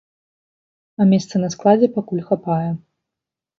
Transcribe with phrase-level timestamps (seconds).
[1.03, 2.69] А месца на складзе пакуль хапае.